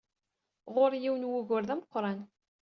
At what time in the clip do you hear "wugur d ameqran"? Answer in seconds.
1.29-2.19